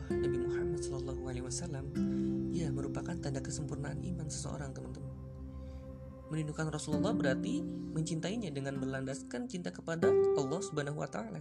[0.05, 1.85] Nabi Muhammad Shallallahu Alaihi Wasallam
[2.53, 5.13] ya merupakan tanda kesempurnaan iman seseorang teman-teman
[6.29, 11.39] merindukan Rasulullah berarti mencintainya dengan berlandaskan cinta kepada Allah Subhanahu wa taala.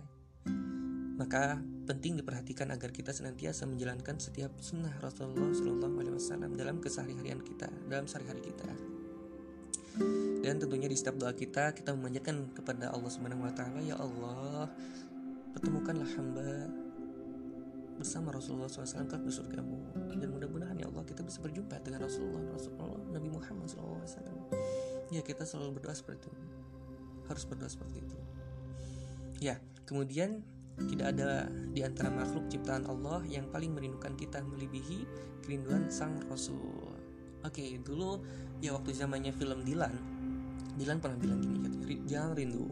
[1.14, 7.38] Maka penting diperhatikan agar kita senantiasa menjalankan setiap sunnah Rasulullah Shallallahu Alaihi Wasallam dalam keseharian
[7.44, 8.70] kita, dalam sehari-hari kita.
[10.42, 14.66] Dan tentunya di setiap doa kita kita memanjatkan kepada Allah Subhanahu Wa Taala, ya Allah,
[15.54, 16.66] pertemukanlah hamba
[17.94, 19.78] bersama Rasulullah SAW ke surgamu.
[20.18, 24.50] Dan mudah-mudahan ya Allah kita bisa berjumpa dengan Rasulullah Rasulullah Nabi Muhammad SAW
[25.14, 26.32] ya kita selalu berdoa seperti itu.
[27.30, 28.18] Harus berdoa seperti itu.
[29.38, 30.42] Ya kemudian
[30.74, 35.06] tidak ada di antara makhluk ciptaan Allah yang paling merindukan kita melebihi
[35.46, 36.98] kerinduan sang Rasul.
[37.44, 38.24] Oke dulu
[38.58, 39.94] ya waktu zamannya film Dilan.
[40.74, 42.66] Dilan pernah bilang gini jangan rindu.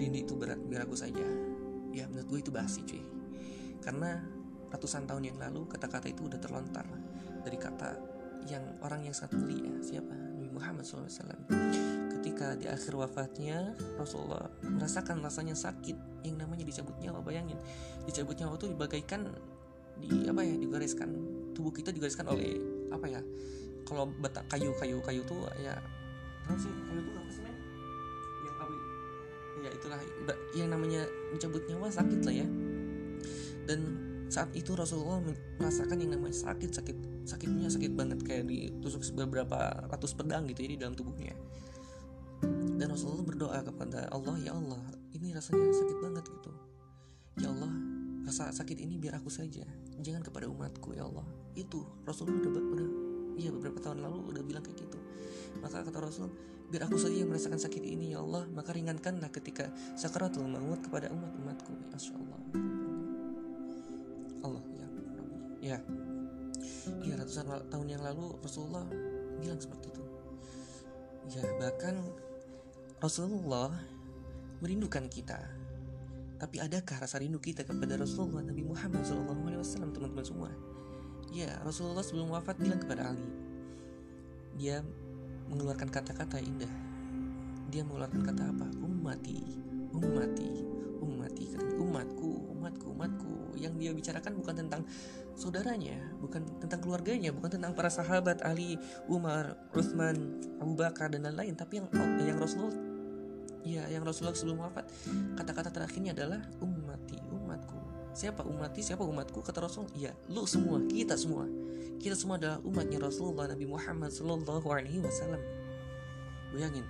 [0.00, 1.22] Rindu itu berat biar aku saja.
[1.94, 3.04] Ya menurut gue itu basi cuy.
[3.78, 4.18] Karena
[4.72, 6.88] ratusan tahun yang lalu kata-kata itu udah terlontar
[7.44, 8.00] dari kata
[8.48, 10.10] yang orang yang sangat mulia siapa?
[10.10, 12.01] Nabi Muhammad SAW
[12.32, 17.60] ketika di akhir wafatnya Rasulullah merasakan rasanya sakit yang namanya dicabut nyawa bayangin.
[18.08, 19.28] Dicabut nyawa itu dibagaikan
[20.00, 21.12] di apa ya digariskan
[21.52, 22.56] tubuh kita digariskan oleh
[22.88, 23.20] apa ya
[23.84, 25.76] kalau bata kayu kayu kayu tuh ya
[26.48, 27.56] apa sih kayu tuh apa sih men?
[28.48, 28.78] Yang awi
[29.60, 30.00] ya itulah
[30.56, 31.04] yang namanya
[31.36, 32.48] mencabut nyawa sakit lah ya.
[33.68, 33.80] Dan
[34.32, 35.20] saat itu Rasulullah
[35.60, 36.96] merasakan yang namanya sakit sakit
[37.28, 41.36] sakitnya sakit banget kayak ditusuk beberapa ratus pedang gitu ya di dalam tubuhnya
[42.82, 44.82] dan Rasulullah berdoa kepada Allah ya Allah
[45.14, 46.50] ini rasanya sakit banget gitu.
[47.38, 47.70] Ya Allah
[48.26, 49.62] rasa sakit ini biar aku saja
[50.02, 51.22] jangan kepada umatku ya Allah.
[51.54, 52.88] Itu Rasulullah udah, udah
[53.38, 54.98] iya beberapa tahun lalu udah bilang kayak gitu.
[55.62, 56.26] Maka kata Rasul
[56.74, 61.06] biar aku saja yang merasakan sakit ini ya Allah maka ringankanlah ketika sakaratul maut kepada
[61.14, 61.70] umat-umatku.
[61.86, 62.40] Ya Allah
[64.42, 64.86] Allah ya
[65.62, 65.78] ya.
[67.06, 68.90] Ya ratusan tahun yang lalu Rasulullah
[69.38, 70.02] bilang seperti itu.
[71.30, 72.02] Ya bahkan
[73.02, 73.74] Rasulullah
[74.62, 75.34] merindukan kita.
[76.38, 80.50] Tapi adakah rasa rindu kita kepada Rasulullah Nabi Muhammad SAW teman-teman semua?
[81.34, 83.26] Ya Rasulullah sebelum wafat bilang kepada Ali
[84.54, 84.86] dia
[85.50, 86.70] mengeluarkan kata-kata indah.
[87.74, 88.70] Dia mengeluarkan kata apa?
[88.78, 89.42] Ummati
[89.90, 90.50] ummati
[91.02, 93.34] ummati umatku umatku umatku.
[93.58, 94.86] Yang dia bicarakan bukan tentang
[95.34, 98.78] saudaranya, bukan tentang keluarganya, bukan tentang para sahabat Ali,
[99.10, 101.90] Umar, Uthman, Abu Bakar dan lain-lain, tapi yang
[102.22, 102.91] yang Rasulullah
[103.62, 104.84] ya yang Rasulullah sebelum wafat
[105.38, 107.78] kata-kata terakhirnya adalah ummati, umatku.
[108.12, 109.40] Siapa umati, siapa umatku?
[109.40, 111.48] Kata Rasul, ya lu semua, kita semua.
[111.96, 115.40] Kita semua adalah umatnya Rasulullah Nabi Muhammad Sallallahu Alaihi Wasallam.
[116.52, 116.84] Bayangin,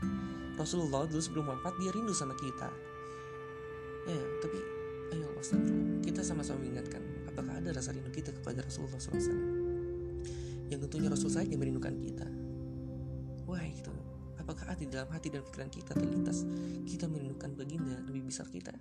[0.58, 2.66] Rasulullah dulu sebelum wafat dia rindu sama kita.
[4.02, 4.58] Ya, tapi
[5.12, 9.20] ayo astagfirullah kita sama-sama mengingatkan apakah ada rasa rindu kita kepada Rasulullah SAW
[10.72, 12.26] yang tentunya Rasul saja merindukan kita
[13.44, 13.92] wah itu
[14.42, 16.42] apakah hati dalam hati dan pikiran kita terlintas?
[16.82, 18.74] Kita merindukan baginda lebih besar kita?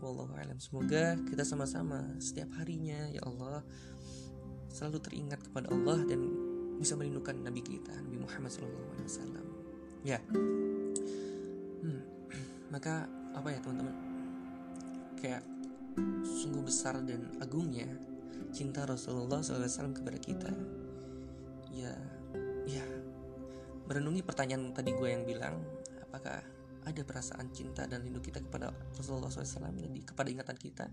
[0.00, 0.58] Wallahu alam.
[0.58, 3.62] Semoga kita sama-sama setiap harinya ya Allah
[4.72, 6.26] selalu teringat kepada Allah dan
[6.80, 9.44] bisa merindukan Nabi kita Nabi Muhammad SAW
[10.02, 10.18] ya.
[11.84, 12.02] Hmm.
[12.74, 13.94] maka apa ya teman-teman?
[15.20, 15.44] Kayak
[16.24, 17.86] sungguh besar dan agungnya
[18.50, 20.50] cinta Rasulullah SAW kepada kita.
[21.70, 21.94] Ya.
[22.62, 23.01] Ya
[23.86, 25.58] merenungi pertanyaan tadi gue yang bilang
[26.06, 26.42] apakah
[26.82, 30.86] ada perasaan cinta dan rindu kita kepada Rasulullah SAW jadi kepada ingatan kita?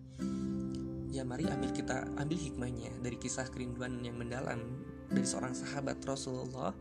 [1.10, 4.62] Ya mari ambil kita ambil hikmahnya dari kisah kerinduan yang mendalam
[5.10, 6.78] dari seorang sahabat Rasulullah.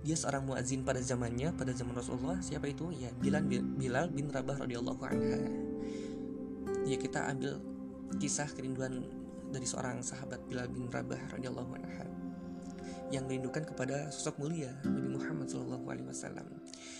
[0.00, 2.40] Dia seorang muazin pada zamannya pada zaman Rasulullah.
[2.40, 2.88] Siapa itu?
[2.96, 5.40] Ya Bilal Bilal bin Rabah radhiyallahu anha.
[6.88, 7.60] Ya kita ambil
[8.16, 9.04] kisah kerinduan
[9.52, 12.08] dari seorang sahabat Bilal bin Rabah radhiyallahu anha
[13.08, 16.46] yang merindukan kepada sosok mulia Nabi Muhammad Wasallam.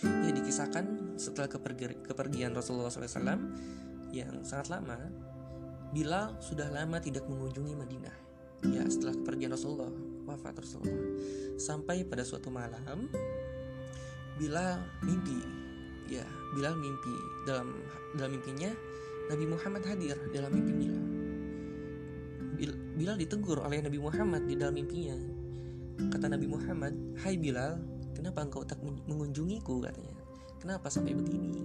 [0.01, 3.37] Ya dikisahkan setelah kepergi, kepergian Rasulullah SAW
[4.09, 4.97] yang sangat lama,
[5.89, 8.15] Bilal sudah lama tidak mengunjungi Madinah.
[8.69, 9.89] Ya setelah kepergian Rasulullah
[10.27, 10.99] wafat Rasulullah
[11.55, 13.07] sampai pada suatu malam
[14.37, 15.39] Bilal mimpi.
[16.09, 16.25] Ya
[16.57, 17.73] Bilal mimpi dalam
[18.17, 18.73] dalam mimpinya
[19.29, 21.05] Nabi Muhammad hadir dalam mimpi Bilal.
[22.99, 25.38] Bilal ditegur oleh Nabi Muhammad di dalam mimpinya.
[26.07, 27.75] Kata Nabi Muhammad, Hai Bilal,
[28.15, 30.15] kenapa engkau tak mengunjungiku katanya?
[30.63, 31.59] Kenapa sampai begini?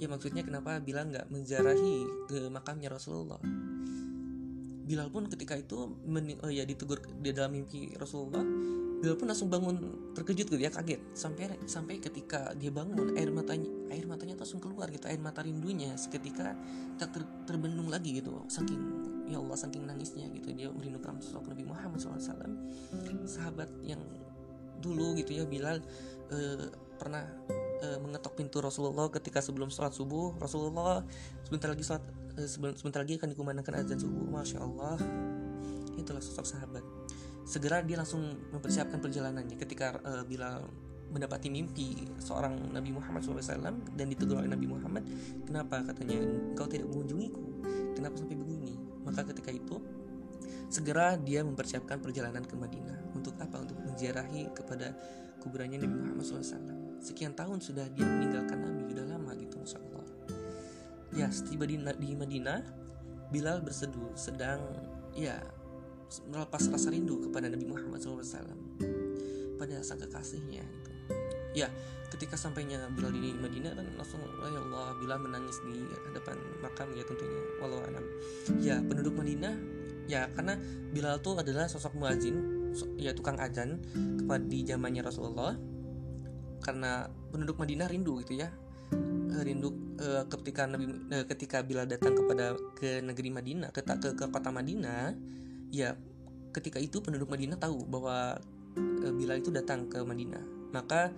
[0.00, 1.96] Ya maksudnya kenapa Bilal nggak menjarahi
[2.32, 3.44] ke makamnya Rasulullah?
[4.88, 8.42] Bilal pun ketika itu oh ya ditegur di dalam mimpi Rasulullah
[9.02, 9.82] Bilal pun langsung bangun
[10.14, 11.02] terkejut gitu ya kaget.
[11.10, 15.10] Sampai sampai ketika dia bangun air matanya air matanya langsung keluar gitu.
[15.10, 16.54] Air mata rindunya seketika
[17.02, 18.46] tak ter, terbendung lagi gitu.
[18.46, 18.78] Saking
[19.26, 20.54] ya Allah saking nangisnya gitu.
[20.54, 22.46] Dia merindukan sosok Nabi Muhammad SAW
[23.26, 23.98] sahabat yang
[24.78, 25.82] dulu gitu ya Bilal
[26.30, 27.26] eh, pernah
[27.82, 30.38] eh, mengetok pintu Rasulullah ketika sebelum sholat subuh.
[30.38, 31.02] Rasulullah
[31.42, 32.06] sebentar lagi sholat
[32.38, 32.46] eh,
[32.78, 34.30] sebentar lagi akan dikumandangkan azan subuh.
[34.30, 34.94] Masya Allah.
[35.98, 36.86] Itulah sosok sahabat
[37.44, 38.22] segera dia langsung
[38.54, 40.64] mempersiapkan perjalanannya ketika uh, Bilal
[41.12, 43.44] mendapati mimpi seorang Nabi Muhammad SAW
[43.92, 45.04] dan ditegur oleh Nabi Muhammad
[45.44, 45.84] kenapa?
[45.84, 47.44] Katanya engkau tidak mengunjungiku.
[47.92, 48.72] Kenapa sampai begini?
[49.04, 49.76] Maka ketika itu
[50.72, 53.12] segera dia mempersiapkan perjalanan ke Madinah.
[53.12, 53.60] Untuk apa?
[53.60, 54.96] Untuk menziarahi kepada
[55.44, 60.06] kuburannya Nabi Muhammad SAW sekian tahun sudah dia meninggalkan Nabi sudah lama gitu Masya Allah
[61.18, 62.62] ya setiba di, di Madinah
[63.34, 64.62] Bilal berseduh sedang
[65.18, 65.42] ya
[66.28, 68.20] melepas rasa rindu kepada Nabi Muhammad SAW
[69.56, 70.90] pada sang kekasihnya gitu.
[71.52, 71.68] Ya,
[72.10, 77.04] ketika sampainya Bilal di Madinah kan langsung ya Allah Bilal menangis di hadapan makam ya
[77.06, 78.04] tentunya walau alam.
[78.60, 79.54] Ya, penduduk Madinah
[80.10, 80.58] ya karena
[80.90, 82.36] Bilal itu adalah sosok muazin
[82.96, 85.54] ya tukang ajan kepada di zamannya Rasulullah
[86.62, 88.48] karena penduduk Madinah rindu gitu ya
[89.32, 94.14] eh, rindu uh, ketika Nabi uh, ketika Bilal datang kepada ke negeri Madinah ke ke,
[94.14, 95.12] ke kota Madinah
[95.72, 95.96] ya
[96.52, 98.36] ketika itu penduduk Madinah tahu bahwa
[98.76, 100.70] e, Bilal itu datang ke Madinah.
[100.76, 101.08] Maka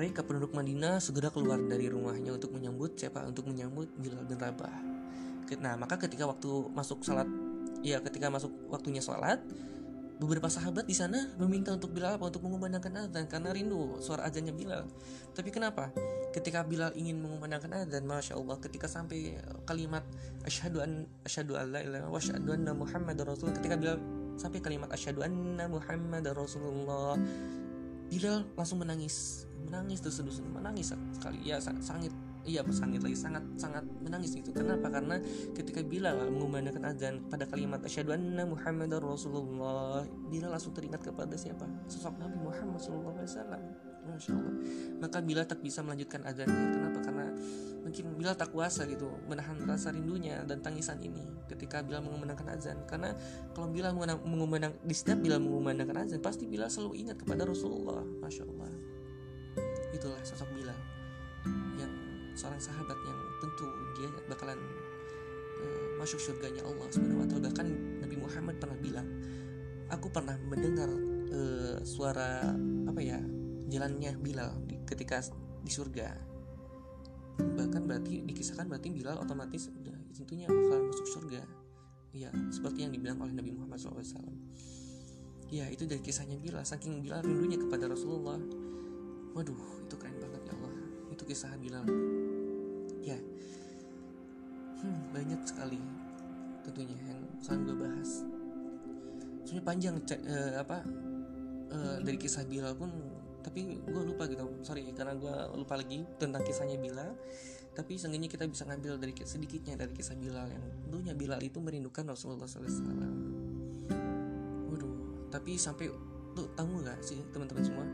[0.00, 3.22] mereka penduduk Madinah segera keluar dari rumahnya untuk menyambut siapa?
[3.28, 4.76] Untuk menyambut Bilal bin Rabah.
[5.60, 7.28] Nah maka ketika waktu masuk salat
[7.84, 9.38] ya ketika masuk waktunya salat
[10.16, 14.56] beberapa sahabat di sana meminta untuk Bilal apa untuk mengumandangkan azan karena rindu suara azannya
[14.56, 14.88] Bilal.
[15.36, 15.92] Tapi kenapa?
[16.32, 19.36] Ketika Bilal ingin mengumandangkan azan, masya Allah, ketika sampai
[19.68, 20.04] kalimat
[20.48, 24.00] asyhadu an asyhadu alla ilaha wa asyhadu anna Muhammadar Rasul, ketika Bilal
[24.40, 27.20] sampai kalimat asyhadu anna Muhammadar Rasulullah,
[28.08, 32.12] Bilal langsung menangis, menangis terus terus menangis sekali ya sangat
[32.46, 34.86] iya sangat lagi sangat sangat menangis itu kenapa?
[34.88, 35.18] Karena
[35.52, 41.66] ketika Bilal mengumandangkan azan pada kalimat asyhadu anna Muhammadar Rasulullah Bilal langsung teringat kepada siapa?
[41.90, 43.74] Sosok Nabi Muhammad sallallahu alaihi
[44.06, 44.54] Masya Allah
[45.02, 46.78] maka Bilal tak bisa melanjutkan azannya.
[46.78, 46.98] Kenapa?
[47.02, 47.26] Karena
[47.82, 52.78] mungkin Bilal tak kuasa gitu menahan rasa rindunya dan tangisan ini ketika Bilal mengumandangkan azan.
[52.86, 53.10] Karena
[53.52, 58.06] kalau Bilal mengumandang di setiap Bilal mengumandangkan azan pasti Bilal selalu ingat kepada Rasulullah.
[58.22, 58.70] Masya Allah
[59.96, 60.95] itulah sosok yang
[62.36, 64.60] seorang sahabat yang tentu dia bakalan
[65.64, 67.48] uh, masuk surganya Allah Subhanahu wa taala.
[67.48, 67.68] Bahkan
[68.04, 69.08] Nabi Muhammad pernah bilang,
[69.88, 70.92] aku pernah mendengar
[71.32, 72.52] uh, suara
[72.86, 73.18] apa ya?
[73.66, 75.18] jalannya Bilal di, ketika
[75.64, 76.14] di surga.
[77.36, 81.42] Bahkan berarti dikisahkan berarti Bilal otomatis udah tentunya bakalan masuk surga.
[82.14, 84.00] Ya, seperti yang dibilang oleh Nabi Muhammad SAW.
[85.50, 86.64] Ya, itu dari kisahnya Bilal.
[86.64, 88.38] Saking Bilal rindunya kepada Rasulullah.
[89.36, 90.72] Waduh, itu keren banget ya Allah.
[91.12, 92.15] Itu kisah Bilal ya
[94.82, 95.80] hmm, banyak sekali
[96.66, 98.10] tentunya yang akan gue bahas.
[99.46, 100.78] Sebenarnya panjang uh, apa
[101.70, 102.90] uh, dari kisah Bilal pun
[103.40, 104.42] tapi gue lupa gitu.
[104.66, 107.14] Sorry karena gue lupa lagi tentang kisahnya Bilal.
[107.76, 110.64] Tapi seenggaknya kita bisa ngambil dari sedikitnya dari kisah Bilal yang
[110.96, 112.82] tentunya Bilal itu merindukan Rasulullah SAW
[114.72, 114.94] waduh
[115.30, 115.92] tapi sampai
[116.34, 117.86] tuh tahu nggak sih teman-teman semua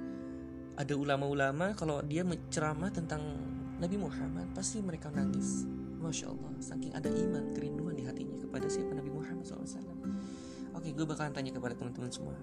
[0.78, 3.20] ada ulama-ulama kalau dia menceramah tentang
[3.82, 5.68] Nabi Muhammad pasti mereka nangis
[6.02, 8.90] Masya Allah saking ada iman kerinduan di hatinya kepada siapa?
[8.90, 9.78] Nabi Muhammad SAW
[10.74, 12.34] Oke gue bakalan tanya kepada teman-teman semua.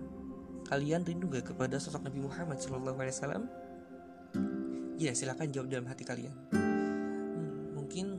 [0.69, 3.43] Kalian rindu gak kepada sosok Nabi Muhammad SAW?
[4.95, 6.32] Ya silakan jawab dalam hati kalian.
[6.54, 8.15] Hmm, Mungkin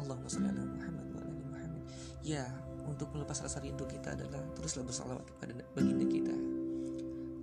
[0.00, 1.82] Allahumma sholli ala Muhammad wa ala Muhammad.
[2.24, 2.50] Ya
[2.88, 6.34] untuk melepas rasa rindu kita adalah teruslah bersalawat kepada baginda kita.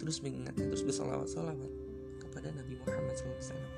[0.01, 1.71] Terus mengingatnya terus bersalawat salawat
[2.17, 3.71] kepada Nabi Muhammad SAW ya.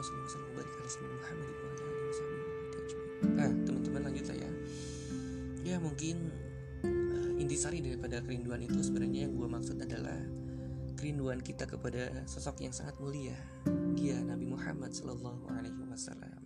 [0.00, 2.40] Ala Muhammad wa ala alihi wasallam
[3.20, 4.50] nah teman-teman lanjut lah ya.
[5.60, 6.32] Ya mungkin
[6.84, 10.16] uh, intisari daripada kerinduan itu sebenarnya yang gue maksud adalah
[10.96, 13.36] kerinduan kita kepada sosok yang sangat mulia.
[13.92, 16.40] Dia Nabi Muhammad Sallallahu Alaihi Wasallam.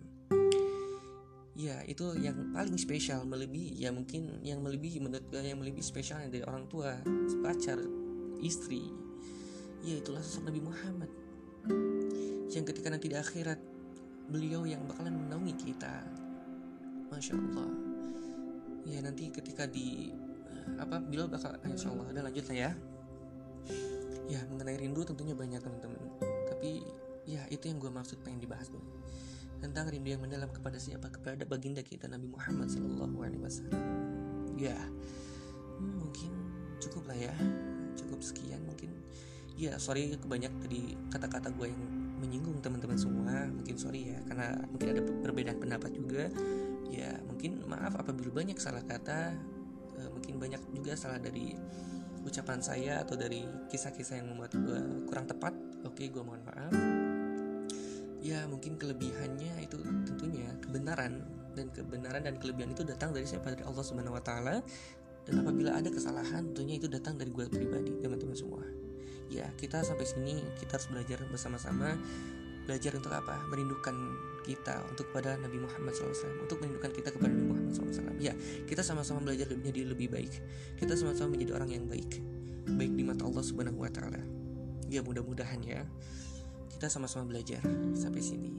[1.55, 6.19] Ya itu yang paling spesial melebihi ya mungkin yang melebihi menurut gue yang melebihi spesial
[6.27, 6.99] dari orang tua
[7.39, 7.79] pacar
[8.43, 8.91] istri
[9.79, 11.07] ya itulah sosok Nabi Muhammad
[12.55, 13.59] yang ketika nanti di akhirat
[14.31, 16.01] beliau yang bakalan menaungi kita.
[17.11, 17.69] Masya Allah.
[18.87, 20.13] Ya nanti ketika di
[20.49, 22.71] eh, apa beliau bakal ah, Insya Allah ada lanjut lah ya.
[24.25, 25.99] Ya mengenai rindu tentunya banyak teman-teman.
[26.49, 26.81] Tapi
[27.29, 28.85] ya itu yang gue maksud pengen dibahas dulu
[29.61, 31.09] tentang rindu yang mendalam kepada siapa?
[31.09, 33.81] Kepada baginda kita Nabi Muhammad Sallallahu Alaihi Wasallam.
[34.57, 34.77] Ya.
[35.75, 36.31] Hmm, mungkin
[36.81, 37.33] cukup lah ya.
[37.97, 38.93] Cukup sekian mungkin.
[39.55, 41.83] Ya sorry kebanyak tadi kata-kata gue yang
[42.25, 46.25] menyinggung teman-teman semua mungkin sorry ya karena mungkin ada perbedaan pendapat juga.
[46.89, 49.37] Ya mungkin maaf apabila banyak salah kata
[50.01, 51.53] uh, mungkin banyak juga salah dari
[52.25, 55.53] ucapan saya atau dari kisah-kisah yang membuat gue kurang tepat.
[55.85, 56.73] Oke gue mohon maaf.
[58.25, 59.77] Ya mungkin kelebihannya itu
[60.09, 61.21] tentunya kebenaran
[61.53, 63.53] dan kebenaran dan kelebihan itu datang dari siapa?
[63.53, 64.55] Dari Allah Subhanahu Wa Taala.
[65.25, 68.84] Dan apabila ada kesalahan tentunya itu datang dari gue pribadi teman-teman semua
[69.29, 71.97] ya kita sampai sini kita harus belajar bersama-sama.
[72.65, 73.45] Belajar untuk apa?
[73.53, 73.93] Merindukan
[74.41, 78.33] kita untuk kepada Nabi Muhammad SAW untuk merindukan kita kepada Nabi Muhammad SAW ya
[78.65, 80.33] kita sama-sama belajar menjadi lebih baik.
[80.77, 82.21] Kita sama-sama menjadi orang yang baik.
[82.65, 84.21] Baik di mata Allah Subhanahu Wa Taala.
[84.89, 85.85] Ya mudah-mudahan ya.
[86.69, 87.61] Kita sama-sama belajar
[87.97, 88.51] sampai sini.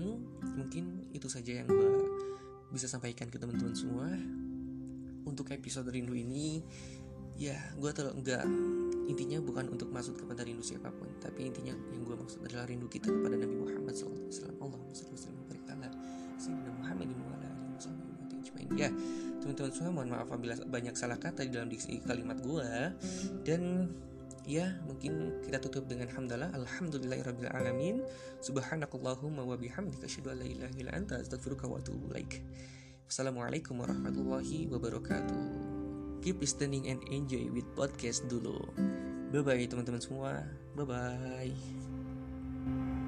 [0.00, 0.18] Hmm,
[0.56, 1.90] mungkin itu saja yang gue
[2.72, 4.08] bisa sampaikan ke teman-teman semua
[5.28, 6.64] untuk episode rindu ini.
[7.40, 8.44] Ya gue tuh enggak
[9.10, 12.86] intinya bukan untuk masuk kepada rindu siapa pun tapi intinya yang gue maksud adalah rindu
[12.86, 14.90] kita kepada Nabi Muhammad SAW Allah Muhammad
[18.78, 18.90] ya
[19.42, 22.70] teman-teman semua mohon maaf apabila banyak salah kata di dalam diksi kalimat gue
[23.42, 23.90] dan
[24.48, 28.02] ya mungkin kita tutup dengan hamdalah alhamdulillahirabbil alamin.
[28.40, 32.40] Subhanakallahumma wa bihamdika asyhadu an la ilaha illa anta astaghfiruka wa atubu ilaik.
[33.10, 35.79] Warahmatullahi wabarakatuh
[36.20, 38.60] keep listening and enjoy with podcast dulu.
[39.32, 40.44] Bye bye teman-teman semua.
[40.76, 42.99] Bye bye.